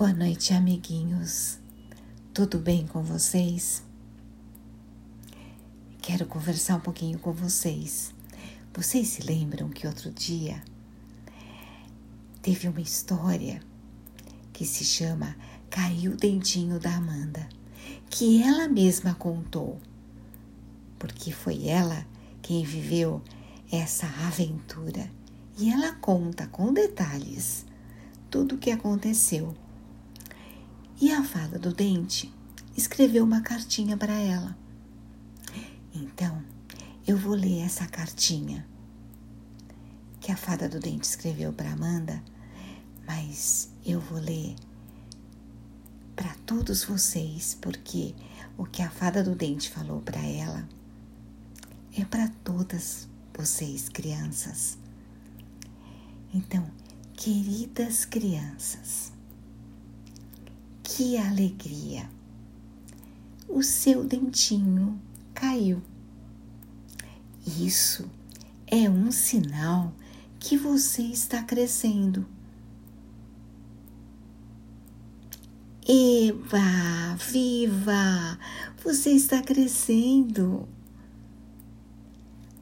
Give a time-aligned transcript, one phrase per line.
[0.00, 1.58] Boa noite, amiguinhos.
[2.32, 3.82] Tudo bem com vocês?
[6.00, 8.14] Quero conversar um pouquinho com vocês.
[8.72, 10.64] Vocês se lembram que outro dia
[12.40, 13.60] teve uma história
[14.54, 15.36] que se chama
[15.68, 17.46] Caiu o Dentinho da Amanda,
[18.08, 19.78] que ela mesma contou,
[20.98, 22.06] porque foi ela
[22.40, 23.20] quem viveu
[23.70, 25.10] essa aventura
[25.58, 27.66] e ela conta com detalhes
[28.30, 29.54] tudo o que aconteceu
[31.00, 32.32] e a fada do dente
[32.76, 34.56] escreveu uma cartinha para ela.
[35.94, 36.42] Então,
[37.06, 38.66] eu vou ler essa cartinha
[40.20, 42.22] que a fada do dente escreveu para Amanda,
[43.06, 44.54] mas eu vou ler
[46.14, 48.14] para todos vocês, porque
[48.58, 50.68] o que a fada do dente falou para ela
[51.96, 54.76] é para todas vocês, crianças.
[56.34, 56.70] Então,
[57.14, 58.99] queridas crianças,
[61.00, 62.10] que alegria!
[63.48, 65.00] O seu dentinho
[65.32, 65.80] caiu.
[67.58, 68.06] Isso
[68.66, 69.94] é um sinal
[70.38, 72.26] que você está crescendo.
[75.88, 78.38] Eva, viva!
[78.84, 80.68] Você está crescendo.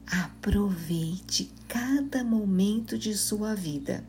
[0.06, 4.06] Aproveite cada momento de sua vida.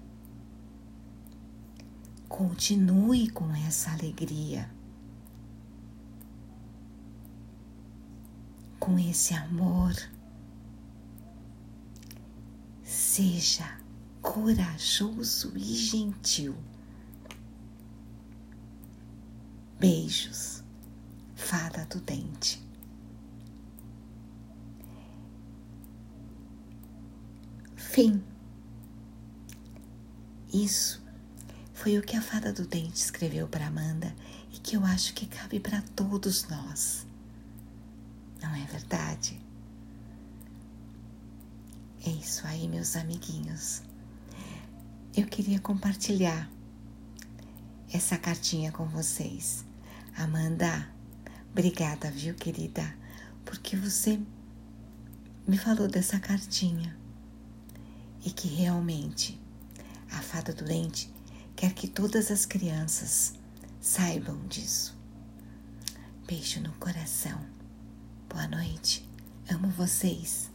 [2.29, 4.69] Continue com essa alegria,
[8.79, 9.93] com esse amor.
[12.83, 13.77] Seja
[14.21, 16.55] corajoso e gentil.
[19.79, 20.63] Beijos,
[21.35, 22.63] fada do dente.
[27.75, 28.23] Fim.
[30.53, 31.08] Isso
[31.79, 34.13] foi o que a fada do dente escreveu para Amanda
[34.53, 37.07] e que eu acho que cabe para todos nós.
[38.41, 39.39] Não é verdade?
[42.05, 43.81] É isso aí, meus amiguinhos.
[45.15, 46.51] Eu queria compartilhar
[47.93, 49.63] essa cartinha com vocês.
[50.17, 50.85] Amanda,
[51.49, 52.93] obrigada, viu, querida?
[53.45, 54.19] Porque você
[55.47, 56.93] me falou dessa cartinha
[58.25, 59.39] e que realmente
[60.11, 61.09] a fada doente
[61.59, 63.33] quer que todas as crianças
[63.81, 64.97] saibam disso.
[66.25, 67.37] Beijo no coração.
[68.29, 69.05] Boa noite.
[69.51, 70.49] Amo vocês.